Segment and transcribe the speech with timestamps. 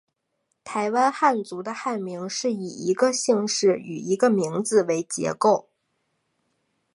[0.63, 5.69] 台湾汉族的汉名是以一个姓氏与一个名字为结构。